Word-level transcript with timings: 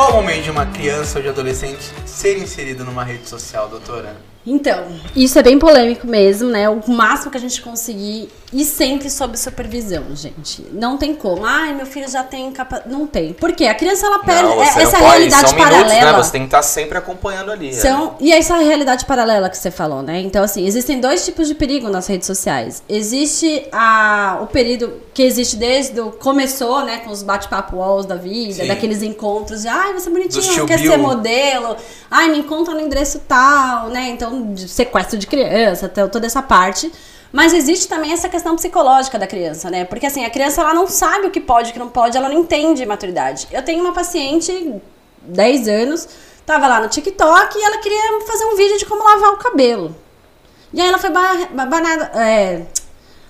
Qual 0.00 0.12
o 0.12 0.14
momento 0.14 0.44
de 0.44 0.50
uma 0.50 0.64
criança 0.64 1.18
ou 1.18 1.22
de 1.22 1.28
adolescente 1.28 1.92
ser 2.06 2.38
inserido 2.38 2.86
numa 2.86 3.04
rede 3.04 3.28
social, 3.28 3.68
doutora? 3.68 4.16
Então, 4.46 4.84
isso 5.14 5.38
é 5.38 5.42
bem 5.42 5.58
polêmico 5.58 6.06
mesmo, 6.06 6.48
né? 6.48 6.68
O 6.68 6.80
máximo 6.90 7.30
que 7.30 7.36
a 7.36 7.40
gente 7.40 7.60
conseguir 7.60 8.28
e 8.52 8.64
sempre 8.64 9.08
sob 9.10 9.36
supervisão, 9.38 10.02
gente. 10.14 10.66
Não 10.72 10.96
tem 10.96 11.14
como. 11.14 11.44
Ai, 11.44 11.72
meu 11.74 11.86
filho 11.86 12.08
já 12.08 12.24
tem 12.24 12.50
capa... 12.50 12.82
Não 12.86 13.06
tem. 13.06 13.32
Por 13.34 13.52
quê? 13.52 13.66
A 13.66 13.74
criança 13.74 14.06
ela 14.06 14.18
perde 14.20 14.42
Não, 14.42 14.60
é- 14.62 14.72
você 14.72 14.80
essa 14.80 14.92
não 14.98 15.00
pode, 15.04 15.12
realidade 15.18 15.48
são 15.50 15.58
minutos, 15.58 15.78
paralela. 15.78 16.12
né? 16.12 16.22
Você 16.24 16.32
tem 16.32 16.40
que 16.40 16.46
estar 16.46 16.62
sempre 16.62 16.98
acompanhando 16.98 17.52
ali. 17.52 17.72
São, 17.74 18.16
e 18.18 18.32
essa 18.32 18.56
realidade 18.56 19.04
paralela 19.04 19.48
que 19.50 19.56
você 19.58 19.70
falou, 19.70 20.02
né? 20.02 20.20
Então, 20.20 20.42
assim, 20.42 20.66
existem 20.66 21.00
dois 21.00 21.24
tipos 21.24 21.46
de 21.46 21.54
perigo 21.54 21.88
nas 21.90 22.06
redes 22.06 22.26
sociais. 22.26 22.82
Existe 22.88 23.68
a, 23.70 24.38
o 24.42 24.46
período 24.46 24.94
que 25.14 25.22
existe 25.22 25.56
desde 25.56 26.00
o 26.00 26.10
começou, 26.12 26.84
né? 26.84 26.98
Com 27.04 27.10
os 27.10 27.22
bate-papo 27.22 27.76
walls 27.76 28.06
da 28.06 28.16
vida, 28.16 28.54
Sim. 28.54 28.66
daqueles 28.66 29.02
encontros 29.02 29.62
de 29.62 29.68
ai, 29.68 29.92
você 29.92 30.08
é 30.08 30.12
bonitinho, 30.12 30.66
quer 30.66 30.78
Bill. 30.78 30.90
ser 30.92 30.96
modelo, 30.98 31.76
ai, 32.10 32.30
me 32.30 32.38
encontra 32.38 32.74
no 32.74 32.80
endereço 32.80 33.20
tal, 33.28 33.88
né? 33.90 34.08
Então, 34.08 34.29
de 34.54 34.68
sequestro 34.68 35.18
de 35.18 35.26
criança, 35.26 35.88
to- 35.88 36.08
toda 36.08 36.26
essa 36.26 36.42
parte. 36.42 36.90
Mas 37.32 37.52
existe 37.54 37.86
também 37.86 38.12
essa 38.12 38.28
questão 38.28 38.56
psicológica 38.56 39.16
da 39.18 39.26
criança, 39.26 39.70
né? 39.70 39.84
Porque 39.84 40.06
assim, 40.06 40.24
a 40.24 40.30
criança 40.30 40.60
ela 40.62 40.74
não 40.74 40.86
sabe 40.88 41.26
o 41.28 41.30
que 41.30 41.40
pode 41.40 41.70
o 41.70 41.72
que 41.72 41.78
não 41.78 41.88
pode, 41.88 42.16
ela 42.16 42.28
não 42.28 42.40
entende 42.40 42.84
maturidade. 42.84 43.46
Eu 43.52 43.62
tenho 43.62 43.80
uma 43.84 43.92
paciente, 43.92 44.74
10 45.22 45.68
anos, 45.68 46.08
tava 46.44 46.66
lá 46.66 46.80
no 46.80 46.88
TikTok 46.88 47.56
e 47.56 47.62
ela 47.62 47.78
queria 47.78 48.20
fazer 48.26 48.44
um 48.46 48.56
vídeo 48.56 48.78
de 48.78 48.86
como 48.86 49.04
lavar 49.04 49.30
o 49.34 49.36
cabelo. 49.36 49.94
E 50.72 50.80
aí 50.80 50.88
ela 50.88 50.98
foi 50.98 51.10
ba- 51.10 51.48
ba- 51.52 51.66
banada, 51.66 52.10
é, 52.20 52.62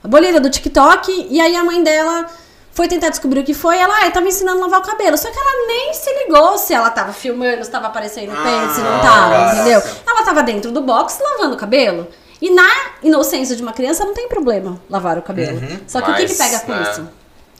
abolida 0.03 0.41
do 0.41 0.49
TikTok 0.49 1.27
e 1.29 1.39
aí 1.41 1.55
a 1.55 1.63
mãe 1.65 1.83
dela 1.83 2.27
foi 2.73 2.88
tentar 2.88 3.09
descobrir 3.10 3.40
o 3.40 3.45
que 3.45 3.54
foi. 3.54 3.76
Ela, 3.79 3.95
ah, 3.99 4.07
eu 4.07 4.13
tava 4.13 4.26
ensinando 4.26 4.59
a 4.59 4.63
lavar 4.63 4.80
o 4.80 4.82
cabelo. 4.85 5.16
Só 5.18 5.30
que 5.30 5.38
ela 5.38 5.66
nem 5.66 5.93
se 5.95 6.10
ligou 6.24 6.57
se 6.59 6.73
ela 6.73 6.90
tava 6.90 7.12
filmando, 7.12 7.65
se 7.65 7.71
tava 7.71 7.88
aparecendo 7.88 8.32
o 8.32 8.37
peito, 8.43 8.74
se 8.74 8.80
não 8.80 8.96
Ah, 8.96 9.01
tava, 9.01 9.30
caraca. 9.35 9.54
entendeu? 9.60 9.82
Ela 10.07 10.23
tava 10.23 10.43
dentro 10.43 10.71
do 10.73 10.80
box 10.80 11.18
lavando 11.21 11.54
o 11.54 11.59
cabelo. 11.59 12.07
E 12.40 12.51
na 12.51 12.68
inocência 13.02 13.54
de 13.54 13.62
uma 13.62 13.73
criança 13.73 14.04
não 14.04 14.15
tem 14.15 14.29
problema 14.29 14.80
lavar 14.88 15.18
o 15.18 15.23
cabelo. 15.23 15.59
Uhum. 15.59 15.80
Só 15.87 16.01
que 16.01 16.10
o 16.10 16.15
que, 16.15 16.24
que 16.27 16.38
Mas, 16.38 16.38
pega 16.38 16.60
com 16.60 16.73
né? 16.73 16.82
isso? 16.90 17.09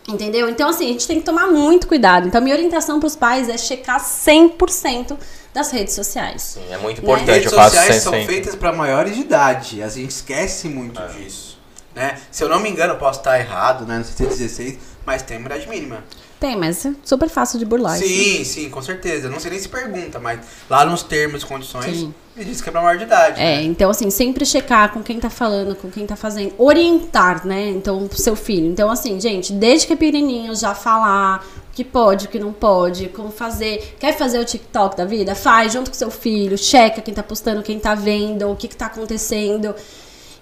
Entendeu? 0.09 0.49
Então, 0.49 0.71
assim, 0.71 0.87
a 0.87 0.93
gente 0.93 1.07
tem 1.07 1.19
que 1.21 1.25
tomar 1.27 1.47
muito 1.49 1.87
cuidado. 1.87 2.27
Então, 2.27 2.41
minha 2.41 2.55
orientação 2.55 2.99
pros 2.99 3.15
pais 3.15 3.49
é 3.51 3.59
checar 3.59 4.01
100% 4.01 5.17
das 5.53 5.71
redes 5.71 5.95
sociais. 5.95 6.43
Sim, 6.55 6.63
é 6.73 6.79
muito 6.79 6.99
Né? 6.99 7.03
importante. 7.03 7.31
redes 7.31 7.53
Eu 7.53 7.59
faço 7.59 7.77
sociais 7.77 8.03
são 8.03 8.13
feitas 8.25 8.55
para 8.55 8.73
maiores 8.73 9.15
de 9.15 9.21
idade. 9.21 9.83
A 9.83 9.89
gente 9.89 10.11
esquece 10.11 10.69
muito 10.69 11.01
disso. 11.13 11.59
Né? 11.95 12.19
Se 12.31 12.43
eu 12.43 12.49
não 12.49 12.61
me 12.61 12.71
engano, 12.71 12.95
eu 12.95 12.99
posso 12.99 13.19
estar 13.19 13.39
errado, 13.39 13.85
né? 13.85 13.99
Não 13.99 14.05
sei 14.05 14.15
se 14.15 14.23
é 14.23 14.27
16, 14.27 14.79
mas 15.05 15.23
tem 15.23 15.39
uma 15.39 15.47
idade 15.47 15.69
mínima. 15.69 16.05
Tem, 16.41 16.57
mas 16.57 16.87
é 16.87 16.95
super 17.05 17.29
fácil 17.29 17.59
de 17.59 17.67
burlar. 17.67 17.99
isso. 17.99 18.09
Sim, 18.09 18.45
sim, 18.45 18.71
com 18.71 18.81
certeza. 18.81 19.29
Não 19.29 19.39
sei 19.39 19.51
nem 19.51 19.61
se 19.61 19.69
pergunta, 19.69 20.19
mas 20.19 20.41
lá 20.71 20.87
nos 20.87 21.03
termos 21.03 21.43
e 21.43 21.47
condições, 21.47 21.85
Sim. 21.85 22.15
ele 22.35 22.47
diz 22.47 22.63
que 22.63 22.69
é 22.71 22.73
pra 22.73 22.81
maior 22.81 22.97
de 22.97 23.05
idade. 23.05 23.39
É, 23.39 23.57
né? 23.57 23.63
então 23.65 23.91
assim, 23.91 24.11
sempre 24.11 24.47
checar 24.47 24.91
com 24.91 25.03
quem 25.03 25.21
tá 25.21 25.29
falando, 25.29 25.77
com 25.77 25.91
quem 25.91 26.07
tá 26.07 26.17
fazendo, 26.17 26.55
orientar, 26.57 27.47
né? 27.47 27.69
Então, 27.69 28.09
pro 28.09 28.19
seu 28.19 28.35
filho. 28.35 28.67
Então, 28.67 28.91
assim, 28.91 29.21
gente, 29.21 29.53
desde 29.53 29.87
que 29.87 29.93
é 29.93 29.97
pequenininho, 29.97 30.55
já 30.55 30.75
falar 30.75 31.47
o 31.69 31.75
que 31.75 31.85
pode, 31.85 32.25
o 32.25 32.29
que 32.31 32.39
não 32.39 32.55
pode, 32.55 33.09
como 33.09 33.31
fazer. 33.31 33.97
Quer 34.01 34.17
fazer 34.17 34.39
o 34.39 34.45
TikTok 34.45 34.97
da 34.97 35.05
vida? 35.05 35.35
Faz 35.35 35.75
junto 35.75 35.91
com 35.91 35.97
seu 35.97 36.11
filho, 36.11 36.57
checa 36.57 37.03
quem 37.03 37.13
tá 37.13 37.23
postando, 37.23 37.63
quem 37.63 37.79
tá 37.79 37.95
vendo, 37.95 38.51
o 38.51 38.57
que 38.57 38.67
que 38.67 38.77
tá 38.77 38.87
acontecendo. 38.87 39.75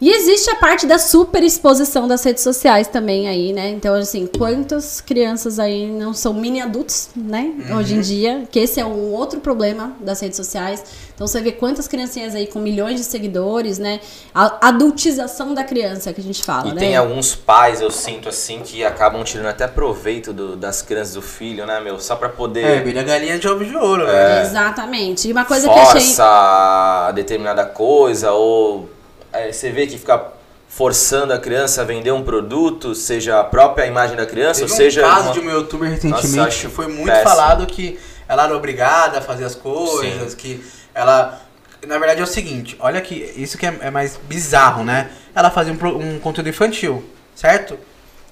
E 0.01 0.11
existe 0.11 0.49
a 0.49 0.55
parte 0.55 0.87
da 0.87 0.97
super 0.97 1.43
exposição 1.43 2.07
das 2.07 2.23
redes 2.23 2.45
sociais 2.45 2.87
também 2.87 3.29
aí, 3.29 3.53
né? 3.53 3.69
Então, 3.71 3.95
assim, 3.97 4.29
quantas 4.29 5.01
crianças 5.01 5.59
aí 5.59 5.91
não 5.91 6.15
são 6.15 6.33
mini 6.33 6.61
adultos, 6.61 7.09
né? 7.17 7.53
Hoje 7.77 7.97
em 7.97 8.01
dia, 8.01 8.45
que 8.49 8.61
esse 8.61 8.79
é 8.79 8.85
um 8.87 9.13
outro 9.13 9.41
problema 9.41 9.93
das 10.01 10.21
redes 10.21 10.37
sociais. 10.37 10.85
Então, 11.17 11.27
você 11.27 11.41
vê 11.41 11.51
quantas 11.51 11.89
criancinhas 11.89 12.37
aí 12.37 12.47
com 12.47 12.61
milhões 12.61 12.95
de 12.95 13.03
seguidores, 13.03 13.81
né? 13.81 13.99
A 14.33 14.69
adultização 14.69 15.53
da 15.53 15.65
criança 15.65 16.13
que 16.13 16.21
a 16.21 16.25
gente 16.25 16.45
fala, 16.45 16.69
E 16.69 16.75
né? 16.75 16.79
tem 16.79 16.97
alguns 16.97 17.35
pais, 17.35 17.81
eu 17.81 17.91
sinto 17.91 18.29
assim, 18.29 18.61
que 18.65 18.85
acabam 18.85 19.25
tirando 19.25 19.47
até 19.47 19.67
proveito 19.67 20.33
do- 20.33 20.55
das 20.55 20.81
crianças 20.81 21.15
do 21.15 21.23
filho, 21.23 21.67
né, 21.67 21.81
meu? 21.81 21.99
Só 21.99 22.15
pra 22.15 22.29
poder. 22.29 22.65
É, 22.65 22.81
vira 22.83 23.03
galinha 23.03 23.37
de 23.37 23.49
ovo 23.49 23.65
de 23.65 23.75
ouro, 23.77 24.05
É. 24.07 24.13
né? 24.13 24.43
Exatamente. 24.43 25.27
E 25.27 25.33
uma 25.33 25.45
coisa 25.45 25.67
que 25.67 25.75
eu 25.77 25.83
achei. 25.83 26.01
força 26.03 27.11
determinada 27.17 27.67
coisa, 27.67 28.31
ou 28.31 28.89
é, 29.33 29.53
você 29.53 29.71
vê 29.71 29.87
que 29.87 29.99
fica 29.99 30.33
forçando 30.69 31.33
a 31.33 31.39
criança 31.39 31.81
a 31.83 31.85
vender 31.85 32.13
um 32.13 32.23
produto, 32.23 32.95
seja 32.95 33.41
a 33.41 33.45
própria 33.45 33.87
imagem 33.87 34.17
da 34.17 34.27
criança, 34.27 34.61
Teve 34.61 34.71
ou 34.73 34.77
seja. 34.77 35.07
um 35.07 35.09
caso 35.11 35.25
uma- 35.25 35.33
de 35.33 35.41
uma 35.41 35.53
youtuber 35.53 35.91
recentemente 35.91 36.37
Nossa, 36.37 36.69
foi 36.71 36.87
muito 36.89 37.07
péssimo. 37.07 37.29
falado 37.29 37.67
que 37.67 37.99
ela 38.29 38.45
era 38.45 38.57
obrigada 38.57 39.19
a 39.19 39.23
fazer 39.23 39.45
as 39.45 39.55
coisas, 39.55 40.35
que 40.35 40.63
ela. 40.95 41.41
Na 41.87 41.97
verdade 41.97 42.21
é 42.21 42.25
o 42.25 42.27
seguinte, 42.27 42.77
olha 42.81 43.01
que 43.01 43.15
isso 43.37 43.57
que 43.57 43.65
é, 43.65 43.77
é 43.83 43.91
mais 43.91 44.17
bizarro, 44.29 44.83
né? 44.85 45.11
Ela 45.35 45.49
fazia 45.51 45.73
um, 45.73 46.15
um 46.17 46.19
conteúdo 46.19 46.49
infantil, 46.49 47.05
certo? 47.37 47.79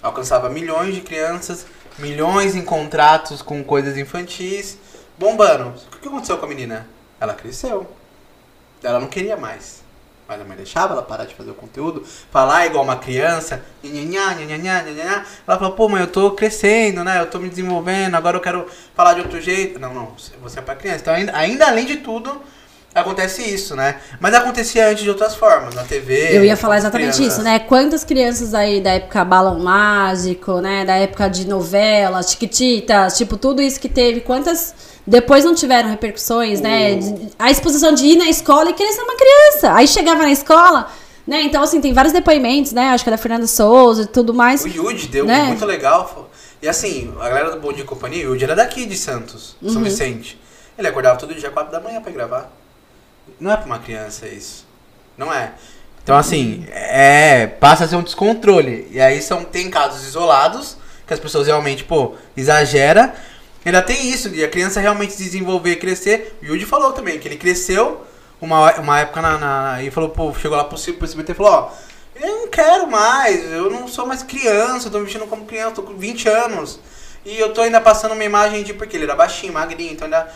Alcançava 0.03 0.51
milhões 0.51 0.95
de 0.95 1.01
crianças, 1.01 1.65
milhões 1.99 2.55
em 2.56 2.62
contratos 2.62 3.41
com 3.43 3.62
coisas 3.65 3.97
infantis, 3.97 4.77
bombando. 5.17 5.73
O 5.95 5.99
que 5.99 6.09
aconteceu 6.09 6.37
com 6.39 6.45
a 6.45 6.49
menina? 6.49 6.87
Ela 7.21 7.35
cresceu. 7.35 7.87
Ela 8.83 8.99
não 9.01 9.06
queria 9.09 9.37
mais. 9.37 9.81
Mas 10.28 10.41
a 10.41 10.44
mãe 10.44 10.56
deixava 10.56 10.92
ela 10.92 11.03
parar 11.03 11.25
de 11.25 11.34
fazer 11.34 11.50
o 11.53 11.54
conteúdo, 11.54 12.04
falar 12.31 12.66
igual 12.66 12.82
uma 12.82 12.97
criança, 12.97 13.64
nhanhanhá, 13.82 14.34
nhanhanhá, 14.34 14.82
nhanhanhá. 14.82 15.25
Ela 15.47 15.59
falou, 15.59 15.75
pô, 15.75 15.88
mãe, 15.88 16.00
eu 16.00 16.09
tô 16.09 16.32
crescendo, 16.32 17.04
né? 17.04 17.20
Eu 17.20 17.26
tô 17.26 17.38
me 17.38 17.48
desenvolvendo, 17.48 18.16
agora 18.16 18.37
eu 18.37 18.41
quero 18.41 18.66
falar 18.94 19.14
de 19.14 19.20
outro 19.20 19.41
jeito. 19.41 19.78
Não, 19.78 19.94
não, 19.94 20.16
você 20.42 20.59
é 20.59 20.62
pra 20.62 20.75
criança. 20.75 21.00
Então, 21.03 21.14
ainda, 21.14 21.37
ainda 21.37 21.66
além 21.69 21.87
de 21.87 21.98
tudo, 21.98 22.42
acontece 23.01 23.43
isso, 23.43 23.75
né? 23.77 23.97
Mas 24.21 24.34
acontecia 24.34 24.89
antes 24.89 25.03
de 25.03 25.09
outras 25.11 25.34
formas, 25.34 25.75
na 25.75 25.83
TV. 25.84 26.37
Eu 26.37 26.45
ia 26.45 26.57
falar 26.57 26.79
exatamente 26.79 27.15
crianças. 27.17 27.34
isso, 27.34 27.43
né? 27.43 27.59
Quantas 27.59 28.05
crianças 28.05 28.55
aí 28.55 28.81
da 28.81 28.91
época 28.93 29.25
Balão 29.25 29.59
Mágico, 29.61 30.61
né? 30.61 30.84
Da 30.84 30.95
época 30.97 31.29
de 31.29 31.47
novelas, 31.47 32.31
Chiquititas, 32.31 33.17
tipo, 33.17 33.37
tudo 33.37 33.61
isso 33.62 33.79
que 33.81 33.89
teve, 33.89 34.21
quantas 34.21 34.75
depois 35.06 35.45
não 35.45 35.55
tiveram 35.55 35.89
repercussões, 35.89 36.61
né? 36.61 36.95
O- 36.95 36.99
De- 36.99 37.29
A 37.39 37.51
exposição 37.51 37.93
de 37.93 38.05
ir 38.06 38.17
na 38.17 38.29
escola 38.29 38.71
e 38.71 38.73
querer 38.73 38.93
ser 38.93 39.03
uma 39.03 39.15
criança. 39.17 39.73
Aí 39.75 39.87
chegava 39.87 40.23
na 40.23 40.31
escola, 40.33 40.89
né? 41.27 41.43
Então, 41.43 41.62
assim, 41.62 41.81
tem 41.81 41.93
vários 41.93 42.12
depoimentos, 42.12 42.73
né? 42.73 42.89
Acho 42.91 43.05
que 43.05 43.11
é 43.11 43.12
da 43.12 43.19
Fernanda 43.19 43.47
Souza 43.47 44.03
e 44.03 44.06
tudo 44.06 44.33
mais. 44.35 44.65
O 44.65 44.69
Yudi 44.69 45.06
deu 45.09 45.25
Né? 45.27 45.45
muito 45.45 45.65
legal. 45.65 46.31
E 46.62 46.69
assim, 46.69 47.12
a 47.21 47.29
galera 47.29 47.51
do 47.51 47.61
Bom 47.61 47.73
Dia 47.73 47.85
e 47.85 47.87
Companhia, 47.87 48.27
o 48.29 48.33
Yudi 48.33 48.45
era 48.45 48.56
daqui 48.56 48.87
de 48.87 48.97
Santos, 48.97 49.55
Uhum. 49.61 49.71
São 49.71 49.83
Vicente. 49.83 50.41
Ele 50.79 50.89
acordava 50.89 51.19
todo 51.19 51.35
dia 51.35 51.51
4 51.51 51.71
da 51.73 51.81
manhã 51.81 52.01
pra 52.01 52.11
gravar. 52.12 52.51
Não 53.41 53.53
é 53.53 53.56
pra 53.56 53.66
uma 53.66 53.78
criança 53.78 54.26
isso. 54.26 54.66
Não 55.16 55.32
é. 55.32 55.53
Então 56.03 56.16
assim, 56.16 56.66
é. 56.70 57.47
Passa 57.47 57.84
a 57.84 57.88
ser 57.88 57.97
um 57.97 58.03
descontrole. 58.03 58.88
E 58.91 59.00
aí 59.00 59.20
são, 59.20 59.44
tem 59.44 59.69
casos 59.70 60.06
isolados, 60.06 60.76
que 61.06 61.12
as 61.12 61.20
pessoas 61.20 61.47
realmente, 61.47 61.84
pô, 61.84 62.14
exagera. 62.37 63.14
Ainda 63.64 63.82
tem 63.82 64.09
isso, 64.10 64.28
de 64.31 64.44
a 64.44 64.48
criança 64.48 64.81
realmente 64.81 65.12
se 65.14 65.25
desenvolver 65.25 65.72
e 65.72 65.76
crescer. 65.76 66.38
O 66.41 66.47
Yudi 66.47 66.64
falou 66.64 66.92
também 66.92 67.19
que 67.19 67.26
ele 67.26 67.37
cresceu 67.37 68.06
uma, 68.41 68.72
uma 68.78 69.00
época 69.00 69.20
na, 69.20 69.38
na. 69.38 69.82
E 69.82 69.91
falou, 69.91 70.10
pô, 70.10 70.32
chegou 70.34 70.56
lá 70.56 70.64
pro, 70.64 70.78
C- 70.78 70.93
pro 70.93 71.04
SBT 71.04 71.32
e 71.32 71.34
falou, 71.34 71.53
ó. 71.53 71.70
Eu 72.19 72.28
não 72.28 72.48
quero 72.48 72.87
mais, 72.87 73.53
eu 73.53 73.69
não 73.70 73.87
sou 73.87 74.06
mais 74.06 74.22
criança, 74.22 74.87
eu 74.88 74.93
tô 74.93 74.98
me 74.98 75.04
vestindo 75.04 75.26
como 75.26 75.44
criança, 75.44 75.75
tô 75.75 75.82
com 75.82 75.94
20 75.97 76.26
anos. 76.28 76.81
E 77.26 77.38
eu 77.38 77.53
tô 77.53 77.60
ainda 77.60 77.78
passando 77.81 78.12
uma 78.12 78.25
imagem 78.25 78.62
de. 78.62 78.72
Porque 78.72 78.97
ele 78.97 79.04
era 79.04 79.14
baixinho, 79.14 79.53
magrinho, 79.53 79.93
então 79.93 80.06
ainda. 80.06 80.32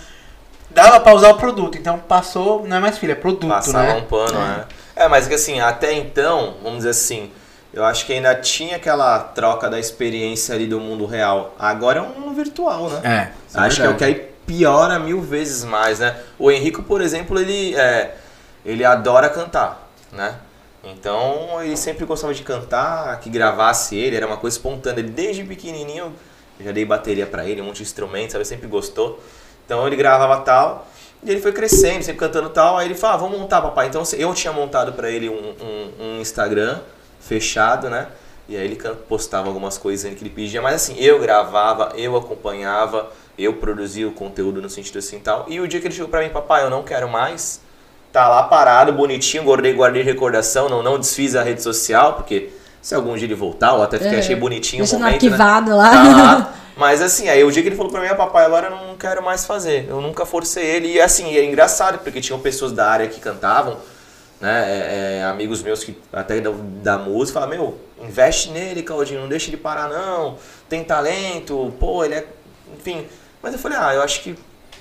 Dava 0.70 1.00
pra 1.00 1.14
usar 1.14 1.30
o 1.30 1.36
produto. 1.36 1.76
Então 1.76 1.98
passou, 1.98 2.66
não 2.66 2.76
é 2.76 2.80
mais 2.80 2.98
filho, 2.98 3.12
é 3.12 3.16
produto, 3.16 3.48
Passava 3.48 3.86
né? 3.86 3.94
um 3.94 4.04
pano, 4.04 4.38
né? 4.38 4.64
É, 4.94 5.08
mas 5.08 5.26
que 5.26 5.34
assim, 5.34 5.60
até 5.60 5.92
então, 5.92 6.56
vamos 6.62 6.78
dizer 6.78 6.90
assim, 6.90 7.30
eu 7.72 7.84
acho 7.84 8.04
que 8.04 8.12
ainda 8.12 8.34
tinha 8.34 8.76
aquela 8.76 9.18
troca 9.18 9.70
da 9.70 9.78
experiência 9.78 10.54
ali 10.54 10.66
do 10.66 10.80
mundo 10.80 11.06
real. 11.06 11.54
Agora 11.58 12.00
é 12.00 12.02
um 12.02 12.34
virtual, 12.34 12.90
né? 12.90 13.00
É. 13.04 13.58
é 13.58 13.60
Acho 13.62 13.80
que 13.80 13.86
é 13.86 13.90
o 13.90 13.96
que 13.96 14.04
aí 14.04 14.14
piora 14.46 14.98
mil 14.98 15.20
vezes 15.20 15.64
mais, 15.64 16.00
né? 16.00 16.16
O 16.38 16.50
Henrico, 16.50 16.82
por 16.82 17.00
exemplo, 17.00 17.38
ele, 17.38 17.74
é, 17.76 18.16
ele 18.64 18.84
adora 18.84 19.28
cantar, 19.28 19.88
né? 20.12 20.34
Então 20.82 21.62
ele 21.62 21.76
sempre 21.76 22.04
gostava 22.04 22.34
de 22.34 22.42
cantar, 22.42 23.20
que 23.20 23.30
gravasse 23.30 23.96
ele, 23.96 24.16
era 24.16 24.26
uma 24.26 24.36
coisa 24.36 24.56
espontânea. 24.56 25.00
Ele 25.00 25.10
desde 25.10 25.44
pequenininho, 25.44 26.12
eu 26.58 26.64
já 26.64 26.72
dei 26.72 26.84
bateria 26.84 27.26
pra 27.26 27.46
ele, 27.46 27.60
um 27.60 27.66
monte 27.66 27.76
de 27.76 27.82
instrumentos, 27.84 28.32
sabe? 28.32 28.44
Sempre 28.44 28.66
gostou. 28.66 29.22
Então 29.70 29.86
ele 29.86 29.94
gravava 29.94 30.38
tal, 30.38 30.88
e 31.22 31.30
ele 31.30 31.40
foi 31.40 31.52
crescendo, 31.52 32.02
sempre 32.02 32.18
cantando 32.18 32.48
tal. 32.48 32.76
Aí 32.76 32.88
ele 32.88 32.96
falou, 32.96 33.14
ah, 33.14 33.18
vamos 33.18 33.38
montar, 33.38 33.62
papai. 33.62 33.86
Então 33.86 34.02
eu 34.18 34.34
tinha 34.34 34.52
montado 34.52 34.94
pra 34.94 35.08
ele 35.08 35.28
um, 35.28 35.54
um, 35.62 35.90
um 36.16 36.20
Instagram 36.20 36.80
fechado, 37.20 37.88
né? 37.88 38.08
E 38.48 38.56
aí 38.56 38.64
ele 38.64 38.74
postava 39.08 39.46
algumas 39.46 39.78
coisas 39.78 40.12
que 40.12 40.24
ele 40.24 40.30
pedia, 40.30 40.60
mas 40.60 40.74
assim, 40.74 40.96
eu 40.98 41.20
gravava, 41.20 41.92
eu 41.94 42.16
acompanhava, 42.16 43.10
eu 43.38 43.52
produzia 43.54 44.08
o 44.08 44.10
conteúdo 44.10 44.60
no 44.60 44.68
sentido 44.68 44.98
assim 44.98 45.18
e 45.18 45.20
tal. 45.20 45.46
E 45.46 45.60
o 45.60 45.68
dia 45.68 45.78
que 45.80 45.86
ele 45.86 45.94
chegou 45.94 46.08
pra 46.08 46.20
mim, 46.20 46.30
papai, 46.30 46.64
eu 46.64 46.70
não 46.70 46.82
quero 46.82 47.08
mais, 47.08 47.60
tá 48.12 48.26
lá 48.26 48.42
parado, 48.42 48.92
bonitinho, 48.92 49.44
guardei, 49.44 49.72
guardei 49.72 50.02
recordação, 50.02 50.68
não, 50.68 50.82
não 50.82 50.98
desfiz 50.98 51.36
a 51.36 51.44
rede 51.44 51.62
social, 51.62 52.14
porque 52.14 52.50
se 52.82 52.92
algum 52.92 53.14
dia 53.14 53.26
ele 53.26 53.36
voltar, 53.36 53.74
ou 53.74 53.84
até 53.84 53.98
fiquei, 53.98 54.16
É. 54.16 54.18
achei 54.18 54.34
bonitinho 54.34 54.84
o 54.84 54.88
momento, 54.88 55.04
né? 55.06 55.14
arquivado 55.14 55.76
lá. 55.76 55.90
Tá 55.90 56.02
lá. 56.02 56.54
Mas 56.80 57.02
assim, 57.02 57.28
aí 57.28 57.44
o 57.44 57.52
dia 57.52 57.62
que 57.62 57.68
ele 57.68 57.76
falou 57.76 57.92
pra 57.92 58.00
mim, 58.00 58.06
ah, 58.06 58.14
papai, 58.14 58.46
agora 58.46 58.68
eu 58.68 58.70
não 58.70 58.96
quero 58.96 59.22
mais 59.22 59.44
fazer. 59.44 59.86
Eu 59.86 60.00
nunca 60.00 60.24
forcei 60.24 60.64
ele. 60.64 60.94
E 60.94 60.98
assim, 60.98 61.36
é 61.36 61.44
engraçado, 61.44 61.98
porque 61.98 62.22
tinham 62.22 62.40
pessoas 62.40 62.72
da 62.72 62.90
área 62.90 63.06
que 63.06 63.20
cantavam, 63.20 63.76
né? 64.40 64.64
É, 64.66 65.18
é, 65.18 65.24
amigos 65.24 65.62
meus 65.62 65.84
que 65.84 65.94
até 66.10 66.40
da, 66.40 66.50
da 66.82 66.96
música, 66.96 67.38
falavam, 67.38 67.54
meu, 67.54 67.78
investe 68.02 68.48
nele, 68.48 68.82
Claudinho, 68.82 69.20
não 69.20 69.28
deixa 69.28 69.50
ele 69.50 69.58
parar, 69.58 69.90
não. 69.90 70.38
Tem 70.70 70.82
talento, 70.82 71.70
pô, 71.78 72.02
ele 72.02 72.14
é. 72.14 72.26
Enfim. 72.74 73.06
Mas 73.42 73.52
eu 73.52 73.58
falei, 73.58 73.76
ah, 73.78 73.92
eu 73.92 74.00
acho 74.00 74.22
que 74.22 74.34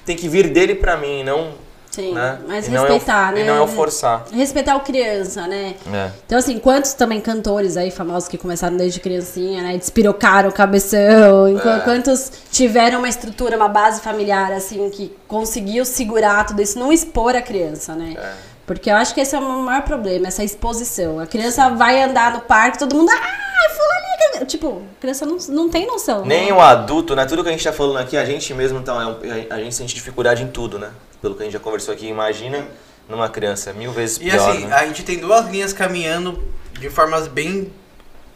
tem 0.05 0.15
que 0.15 0.29
vir 0.29 0.47
dele 0.47 0.75
pra 0.75 0.95
mim, 0.95 1.21
não 1.25 1.53
Sim, 1.91 2.13
né? 2.13 2.39
mas 2.47 2.67
E 2.67 2.69
respeitar, 2.69 3.29
eu, 3.29 3.35
né? 3.35 3.41
E 3.41 3.43
não 3.45 3.55
eu 3.55 3.67
forçar. 3.67 4.25
Respeitar 4.31 4.75
o 4.75 4.81
criança, 4.81 5.47
né? 5.47 5.75
É. 5.91 6.11
Então, 6.25 6.37
assim, 6.37 6.59
quantos 6.59 6.93
também 6.93 7.19
cantores 7.19 7.77
aí 7.77 7.89
famosos 7.89 8.29
que 8.29 8.37
começaram 8.37 8.77
desde 8.77 8.99
criancinha, 8.99 9.63
né? 9.63 9.77
Despirocaram 9.77 10.49
o 10.49 10.51
cabeção. 10.51 11.47
É. 11.57 11.79
Quantos 11.83 12.31
tiveram 12.51 12.99
uma 12.99 13.09
estrutura, 13.09 13.57
uma 13.57 13.67
base 13.67 14.01
familiar, 14.01 14.51
assim, 14.51 14.89
que 14.89 15.15
conseguiu 15.27 15.83
segurar 15.83 16.45
tudo 16.45 16.61
isso, 16.61 16.77
não 16.77 16.93
expor 16.93 17.35
a 17.35 17.41
criança, 17.41 17.95
né? 17.95 18.15
É. 18.17 18.33
Porque 18.67 18.91
eu 18.91 18.95
acho 18.95 19.15
que 19.15 19.21
esse 19.21 19.35
é 19.35 19.39
o 19.39 19.41
maior 19.41 19.81
problema, 19.81 20.27
essa 20.27 20.43
exposição. 20.43 21.19
A 21.19 21.25
criança 21.25 21.69
vai 21.71 22.03
andar 22.03 22.33
no 22.33 22.41
parque, 22.41 22.77
todo 22.77 22.95
mundo. 22.95 23.09
Ah, 23.09 23.69
fulaninha. 23.73 24.45
Tipo, 24.45 24.83
a 24.97 25.01
criança 25.01 25.25
não, 25.25 25.37
não 25.49 25.69
tem 25.69 25.87
noção. 25.87 26.23
Nem 26.23 26.47
né? 26.47 26.53
o 26.53 26.61
adulto, 26.61 27.15
né? 27.15 27.25
Tudo 27.25 27.41
que 27.41 27.49
a 27.49 27.51
gente 27.51 27.63
tá 27.63 27.73
falando 27.73 27.97
aqui, 27.97 28.15
a 28.15 28.23
gente 28.23 28.53
mesmo, 28.53 28.77
então, 28.77 29.17
é 29.23 29.47
a 29.49 29.57
gente 29.57 29.73
sente 29.73 29.95
dificuldade 29.95 30.43
em 30.43 30.47
tudo, 30.47 30.77
né? 30.77 30.91
Pelo 31.21 31.35
que 31.35 31.41
a 31.41 31.45
gente 31.45 31.53
já 31.53 31.59
conversou 31.59 31.93
aqui, 31.93 32.07
imagina 32.07 32.67
numa 33.07 33.27
criança, 33.27 33.73
mil 33.73 33.91
vezes 33.91 34.17
E 34.17 34.21
pior, 34.21 34.49
assim, 34.49 34.65
né? 34.65 34.73
a 34.75 34.85
gente 34.85 35.03
tem 35.03 35.17
duas 35.17 35.47
linhas 35.49 35.73
caminhando 35.73 36.41
de 36.79 36.89
formas 36.89 37.27
bem 37.27 37.73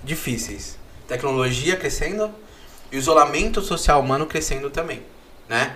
difíceis. 0.04 0.78
Tecnologia 1.08 1.78
crescendo 1.78 2.32
e 2.92 2.98
o 2.98 3.00
isolamento 3.00 3.62
social 3.62 4.02
humano 4.02 4.26
crescendo 4.26 4.70
também, 4.70 5.02
né? 5.48 5.76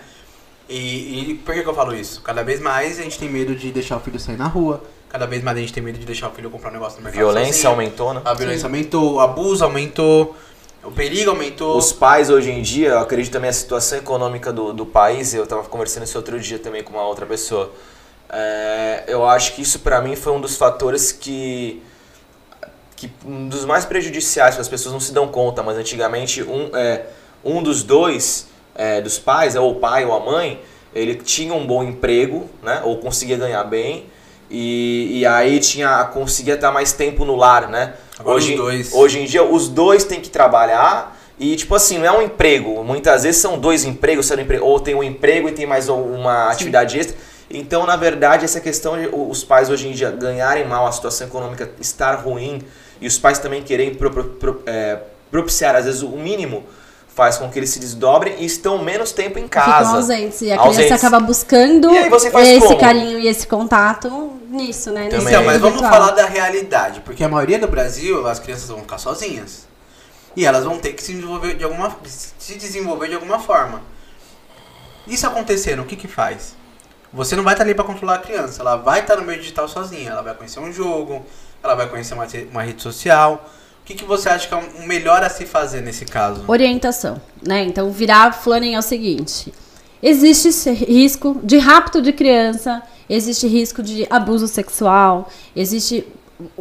E, 0.69 1.31
e 1.31 1.33
por 1.35 1.53
que, 1.53 1.63
que 1.63 1.69
eu 1.69 1.73
falo 1.73 1.95
isso? 1.95 2.21
Cada 2.21 2.43
vez 2.43 2.59
mais 2.59 2.99
a 2.99 3.03
gente 3.03 3.17
tem 3.17 3.29
medo 3.29 3.55
de 3.55 3.71
deixar 3.71 3.97
o 3.97 3.99
filho 4.01 4.19
sair 4.19 4.35
na 4.35 4.47
rua, 4.47 4.83
cada 5.07 5.25
vez 5.25 5.41
mais 5.41 5.57
a 5.57 5.61
gente 5.61 5.71
tem 5.71 5.81
medo 5.81 5.97
de 5.97 6.05
deixar 6.05 6.27
o 6.27 6.31
filho 6.31 6.49
comprar 6.49 6.69
um 6.71 6.73
negócio 6.73 6.97
no 6.97 7.03
mercado 7.05 7.19
Violência 7.19 7.53
sozinho. 7.53 7.69
aumentou, 7.69 8.13
né? 8.13 8.21
A 8.25 8.33
violência 8.33 8.65
aumentou, 8.65 9.13
o 9.13 9.19
abuso 9.21 9.63
aumentou, 9.63 10.35
o 10.87 10.91
perigo 10.91 11.29
aumentou. 11.31 11.77
Os 11.77 11.91
pais 11.91 12.29
hoje 12.29 12.49
em 12.49 12.61
dia, 12.61 12.89
eu 12.89 12.99
acredito 12.99 13.33
também 13.33 13.49
a 13.49 13.53
situação 13.53 13.97
econômica 13.97 14.53
do, 14.53 14.71
do 14.71 14.85
país, 14.85 15.33
eu 15.33 15.45
tava 15.45 15.63
conversando 15.63 16.03
isso 16.03 16.17
outro 16.17 16.39
dia 16.39 16.57
também 16.57 16.81
com 16.81 16.93
uma 16.93 17.05
outra 17.05 17.25
pessoa. 17.25 17.73
É, 18.29 19.03
eu 19.07 19.27
acho 19.27 19.53
que 19.53 19.61
isso 19.61 19.79
pra 19.79 20.01
mim 20.01 20.15
foi 20.15 20.31
um 20.31 20.39
dos 20.39 20.55
fatores 20.55 21.11
que, 21.11 21.83
que 22.95 23.11
um 23.25 23.49
dos 23.49 23.65
mais 23.65 23.83
prejudiciais, 23.83 24.57
as 24.57 24.69
pessoas 24.69 24.93
não 24.93 24.99
se 25.01 25.11
dão 25.11 25.27
conta, 25.27 25.61
mas 25.61 25.77
antigamente 25.77 26.41
um, 26.41 26.73
é, 26.73 27.05
um 27.43 27.61
dos 27.61 27.83
dois, 27.83 28.47
é, 28.73 29.01
dos 29.01 29.19
pais, 29.19 29.55
ou 29.55 29.71
o 29.71 29.75
pai 29.75 30.05
ou 30.05 30.13
a 30.13 30.19
mãe, 30.21 30.61
ele 30.95 31.15
tinha 31.15 31.53
um 31.53 31.67
bom 31.67 31.83
emprego, 31.83 32.49
né, 32.63 32.81
ou 32.85 32.97
conseguia 32.97 33.35
ganhar 33.35 33.63
bem, 33.65 34.05
e, 34.49 35.19
e 35.19 35.25
aí 35.25 35.59
tinha, 35.59 36.05
conseguia 36.05 36.55
estar 36.55 36.71
mais 36.71 36.91
tempo 36.93 37.25
no 37.25 37.35
lar, 37.35 37.67
né? 37.69 37.93
Agora 38.19 38.37
hoje, 38.37 38.51
os 38.53 38.57
dois. 38.57 38.93
hoje 38.93 39.19
em 39.19 39.25
dia 39.25 39.43
os 39.43 39.67
dois 39.67 40.03
têm 40.03 40.19
que 40.19 40.29
trabalhar 40.29 41.15
e 41.39 41.55
tipo 41.55 41.75
assim, 41.75 41.97
não 41.99 42.05
é 42.05 42.11
um 42.11 42.21
emprego, 42.21 42.83
muitas 42.83 43.23
vezes 43.23 43.39
são 43.41 43.59
dois 43.59 43.83
empregos, 43.83 44.25
sendo 44.25 44.41
empre- 44.41 44.59
ou 44.59 44.79
tem 44.79 44.95
um 44.95 45.03
emprego 45.03 45.47
e 45.47 45.51
tem 45.51 45.65
mais 45.67 45.87
uma 45.89 46.49
atividade 46.49 46.97
extra. 46.99 47.15
Então, 47.49 47.85
na 47.85 47.95
verdade, 47.95 48.43
essa 48.43 48.59
questão 48.59 48.97
de 48.99 49.07
os 49.13 49.43
pais 49.43 49.69
hoje 49.69 49.87
em 49.87 49.91
dia 49.91 50.09
ganharem 50.11 50.65
mal, 50.67 50.85
a 50.87 50.91
situação 50.91 51.27
econômica 51.27 51.69
estar 51.79 52.15
ruim 52.15 52.61
e 52.99 53.07
os 53.07 53.17
pais 53.19 53.37
também 53.39 53.61
querem 53.61 53.93
pro- 53.93 54.09
pro- 54.11 54.23
pro- 54.25 54.61
é, 54.65 54.97
propiciar 55.31 55.75
às 55.75 55.85
vezes 55.85 56.01
o 56.01 56.09
mínimo 56.09 56.63
faz 57.07 57.37
com 57.37 57.49
que 57.49 57.57
eles 57.57 57.69
se 57.69 57.79
desdobrem 57.79 58.35
e 58.39 58.45
estão 58.45 58.83
menos 58.83 59.11
tempo 59.11 59.39
em 59.39 59.47
casa. 59.47 59.77
Ficam 59.85 59.95
ausentes. 59.95 60.41
E 60.41 60.51
a 60.51 60.57
criança 60.57 60.67
Ausentes. 60.81 60.91
acaba 61.03 61.19
buscando 61.19 61.89
E 61.91 61.97
aí 61.97 62.09
você 62.09 62.29
faz 62.29 62.47
esse 62.49 62.67
como? 62.67 62.79
carinho 62.79 63.19
e 63.19 63.27
esse 63.27 63.47
contato 63.47 64.33
nisso, 64.49 64.91
né? 64.91 65.09
Também. 65.09 65.27
Então, 65.27 65.43
mas 65.43 65.59
vamos 65.59 65.81
falar 65.81 66.11
da 66.11 66.25
realidade, 66.25 67.01
porque 67.01 67.23
a 67.23 67.29
maioria 67.29 67.59
do 67.59 67.67
Brasil, 67.67 68.27
as 68.27 68.39
crianças 68.39 68.69
vão 68.69 68.81
ficar 68.81 68.97
sozinhas. 68.97 69.67
E 70.35 70.45
elas 70.45 70.63
vão 70.63 70.77
ter 70.77 70.93
que 70.93 71.03
se 71.03 71.13
desenvolver 71.13 71.55
de 71.55 71.63
alguma, 71.63 71.95
se 72.05 72.55
desenvolver 72.55 73.07
de 73.07 73.15
alguma 73.15 73.39
forma. 73.39 73.81
Isso 75.07 75.25
acontecendo, 75.25 75.81
o 75.81 75.85
que 75.85 75.95
que 75.95 76.07
faz? 76.07 76.55
Você 77.11 77.35
não 77.35 77.43
vai 77.43 77.53
estar 77.53 77.63
ali 77.63 77.73
para 77.73 77.85
controlar 77.85 78.15
a 78.15 78.19
criança, 78.19 78.61
ela 78.61 78.75
vai 78.75 78.99
estar 78.99 79.15
no 79.15 79.23
meio 79.23 79.39
digital 79.39 79.67
sozinha, 79.67 80.11
ela 80.11 80.21
vai 80.21 80.35
conhecer 80.35 80.59
um 80.59 80.71
jogo, 80.71 81.25
ela 81.63 81.73
vai 81.73 81.87
conhecer 81.87 82.13
uma, 82.13 82.27
uma 82.51 82.61
rede 82.61 82.81
social. 82.81 83.49
O 83.81 83.85
que, 83.85 83.95
que 83.95 84.03
você 84.03 84.27
acha 84.27 84.47
que 84.47 84.53
é 84.53 84.57
o 84.57 84.85
melhor 84.85 85.23
a 85.23 85.29
se 85.29 85.45
fazer 85.45 85.81
nesse 85.81 86.03
caso? 86.03 86.43
Orientação, 86.47 87.21
né? 87.41 87.63
Então, 87.63 87.89
virar 87.89 88.33
fulaninho 88.33 88.75
é 88.75 88.79
o 88.79 88.83
seguinte: 88.83 89.53
existe 90.03 90.49
esse 90.49 90.69
risco 90.71 91.39
de 91.41 91.57
rapto 91.57 92.01
de 92.01 92.11
criança, 92.11 92.83
existe 93.09 93.47
risco 93.47 93.81
de 93.81 94.07
abuso 94.09 94.47
sexual, 94.47 95.29
existe. 95.55 96.07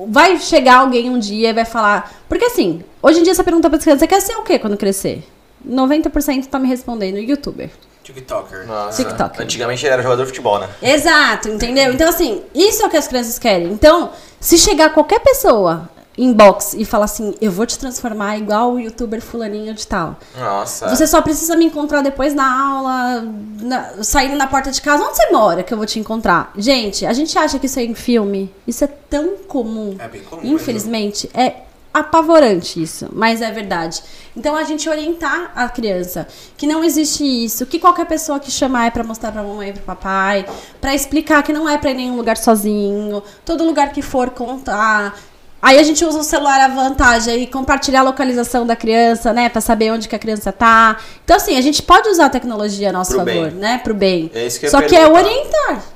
Vai 0.08 0.38
chegar 0.38 0.78
alguém 0.78 1.10
um 1.10 1.19
dia 1.19 1.50
e 1.50 1.52
vai 1.52 1.64
falar. 1.64 2.22
Porque 2.28 2.46
assim, 2.46 2.82
hoje 3.02 3.20
em 3.20 3.22
dia 3.22 3.34
você 3.34 3.44
pergunta 3.44 3.69
pra 3.69 3.78
criança: 3.78 4.00
você 4.00 4.06
quer 4.06 4.20
ser 4.20 4.37
o 4.37 4.43
quê 4.43 4.58
quando 4.58 4.76
crescer? 4.76 5.22
90% 5.69 6.46
tá 6.46 6.58
me 6.58 6.69
respondendo 6.69 7.19
youtuber. 7.19 7.70
TikToker. 8.02 8.66
Nossa, 8.66 9.02
TikTok. 9.02 9.43
Antigamente 9.43 9.84
ele 9.84 9.93
era 9.93 10.02
jogador 10.02 10.22
de 10.22 10.28
futebol, 10.28 10.60
né? 10.60 10.69
Exato, 10.81 11.48
entendeu? 11.48 11.93
Então, 11.93 12.08
assim, 12.08 12.43
isso 12.54 12.82
é 12.82 12.87
o 12.87 12.90
que 12.90 12.96
as 12.96 13.08
crianças 13.08 13.37
querem. 13.37 13.72
Então, 13.72 14.10
se 14.38 14.56
chegar 14.56 14.90
qualquer 14.90 15.19
pessoa 15.19 15.90
inbox 16.18 16.74
e 16.74 16.84
falar 16.84 17.04
assim, 17.04 17.34
eu 17.40 17.50
vou 17.52 17.66
te 17.66 17.78
transformar 17.78 18.38
igual 18.38 18.72
o 18.72 18.80
youtuber 18.80 19.20
fulaninho 19.20 19.74
de 19.74 19.86
tal. 19.86 20.16
Nossa. 20.38 20.88
Você 20.88 21.06
só 21.06 21.20
precisa 21.20 21.54
me 21.56 21.66
encontrar 21.66 22.00
depois 22.02 22.34
na 22.34 22.68
aula, 22.76 23.24
na- 23.60 24.02
saindo 24.02 24.34
na 24.36 24.46
porta 24.46 24.70
de 24.70 24.80
casa. 24.80 25.04
Onde 25.04 25.16
você 25.16 25.30
mora 25.30 25.62
que 25.62 25.72
eu 25.74 25.76
vou 25.78 25.86
te 25.86 25.98
encontrar? 26.00 26.52
Gente, 26.56 27.04
a 27.04 27.12
gente 27.12 27.36
acha 27.38 27.58
que 27.58 27.66
isso 27.66 27.78
é 27.78 27.84
em 27.84 27.94
filme. 27.94 28.52
Isso 28.66 28.82
é 28.84 28.86
tão 28.86 29.36
comum. 29.46 29.94
É 29.98 30.08
bem 30.08 30.22
comum. 30.22 30.40
Infelizmente, 30.44 31.28
é 31.34 31.56
apavorante 31.92 32.82
isso, 32.82 33.08
mas 33.12 33.40
é 33.40 33.50
verdade. 33.50 34.02
Então 34.36 34.54
a 34.54 34.64
gente 34.64 34.86
orientar 34.88 35.50
a 35.56 35.66
criança 35.68 36.28
que 36.56 36.66
não 36.66 36.84
existe 36.84 37.24
isso, 37.24 37.64
que 37.64 37.78
qualquer 37.78 38.04
pessoa 38.06 38.38
que 38.38 38.50
chamar 38.50 38.86
é 38.86 38.90
pra 38.90 39.02
mostrar 39.02 39.32
pra 39.32 39.42
mamãe 39.42 39.70
e 39.70 39.72
pro 39.72 39.82
papai, 39.82 40.44
pra 40.78 40.94
explicar 40.94 41.42
que 41.42 41.54
não 41.54 41.66
é 41.66 41.78
pra 41.78 41.90
ir 41.90 41.94
nenhum 41.94 42.16
lugar 42.16 42.36
sozinho, 42.36 43.22
todo 43.46 43.64
lugar 43.64 43.92
que 43.92 44.02
for 44.02 44.28
contar. 44.30 45.18
Aí 45.60 45.78
a 45.78 45.82
gente 45.82 46.04
usa 46.04 46.18
o 46.18 46.22
celular 46.22 46.60
à 46.60 46.68
vantagem 46.68 47.42
e 47.42 47.46
compartilhar 47.46 48.00
a 48.00 48.04
localização 48.04 48.66
da 48.66 48.76
criança, 48.76 49.32
né, 49.32 49.48
Pra 49.48 49.60
saber 49.60 49.90
onde 49.90 50.08
que 50.08 50.14
a 50.14 50.18
criança 50.18 50.52
tá. 50.52 50.96
Então 51.25 51.36
assim, 51.36 51.56
a 51.56 51.60
gente 51.60 51.82
pode 51.82 52.08
usar 52.08 52.26
a 52.26 52.30
tecnologia 52.30 52.90
a 52.90 52.92
nosso 52.92 53.12
Pro 53.12 53.25
favor, 53.25 53.50
bem. 53.50 53.58
né, 53.58 53.80
pro 53.82 53.94
bem. 53.94 54.30
É 54.34 54.46
isso 54.46 54.60
que 54.60 54.68
Só 54.68 54.82
que 54.82 54.94
é 54.94 55.08
orientar. 55.08 55.95